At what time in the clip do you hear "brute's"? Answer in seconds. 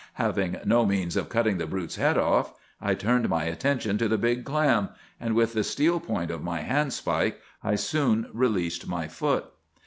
1.67-1.97